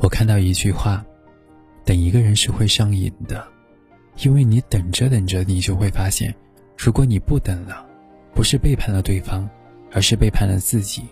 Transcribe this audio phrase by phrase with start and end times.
[0.00, 1.04] 我看到一句话：
[1.84, 3.46] 等一个人是会上瘾的，
[4.22, 6.34] 因为你等着等着，你就会发现，
[6.76, 7.86] 如果你不等了，
[8.34, 9.48] 不是背叛了对方，
[9.92, 11.02] 而是背叛了自己。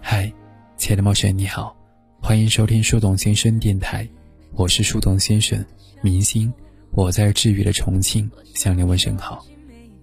[0.00, 0.30] 嗨，
[0.76, 1.74] 亲爱的陌生人，你好，
[2.20, 4.06] 欢迎收听树洞先生电台，
[4.52, 5.64] 我是树洞先生，
[6.02, 6.52] 明星，
[6.90, 9.44] 我在治愈的重庆向您问声好。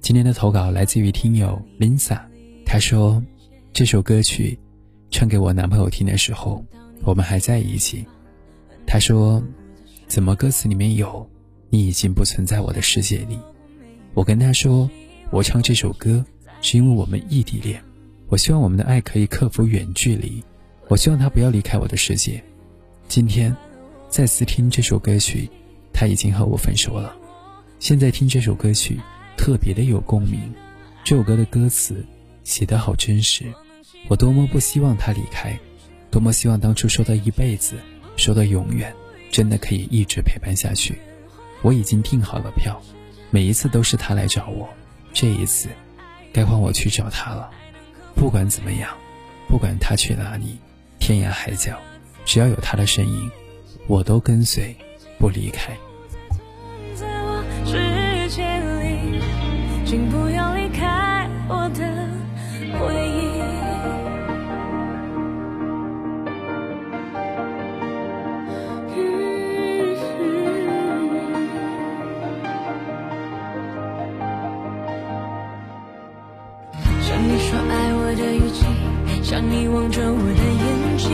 [0.01, 2.19] 今天的投稿来自于听友 Lisa，
[2.65, 3.23] 她说
[3.71, 4.57] 这首歌曲
[5.11, 6.65] 唱给我男朋友听的时候。
[7.01, 8.05] 我们还在一起，
[8.85, 9.43] 他说
[10.07, 11.29] ：“怎么歌词里面有
[11.69, 13.39] 你已经不存在我的世界里？”
[14.13, 14.89] 我跟他说
[15.31, 16.23] ：“我唱这首歌
[16.61, 17.83] 是因为我们异地恋，
[18.27, 20.43] 我希望我们的爱可以克服远距离，
[20.87, 22.43] 我希望他不要离开我的世界。”
[23.09, 23.55] 今天
[24.07, 25.49] 再次听这首歌曲，
[25.91, 27.15] 他已经和我分手了。
[27.79, 28.97] 现在听这首歌曲
[29.35, 30.39] 特别的有共鸣，
[31.03, 32.05] 这首歌的歌词
[32.43, 33.45] 写得好真实，
[34.07, 35.59] 我多么不希望他离开。
[36.13, 37.75] 多么希望当初说的一辈子，
[38.17, 38.93] 说的永远，
[39.31, 40.95] 真的可以一直陪伴下去。
[41.63, 42.79] 我已经订好了票，
[43.31, 44.69] 每一次都是他来找我，
[45.11, 45.69] 这一次，
[46.31, 47.49] 该换我去找他了。
[48.13, 48.95] 不管怎么样，
[49.47, 50.59] 不管他去哪里，
[50.99, 51.79] 天涯海角，
[52.25, 53.31] 只要有他的身影，
[53.87, 54.75] 我都跟随，
[55.17, 55.75] 不离开。
[59.83, 61.92] 请不要离开我的
[77.53, 78.65] 说爱我的语气
[79.21, 81.05] 想你望着我的眼睛。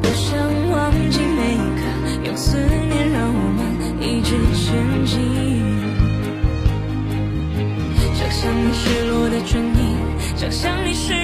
[0.00, 0.30] 不想
[0.70, 1.82] 忘记每一刻
[2.26, 3.60] 用思念让我们
[4.00, 5.12] 一直前进。
[8.14, 11.23] 想象你失落的唇印想象你失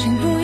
[0.00, 0.39] 情不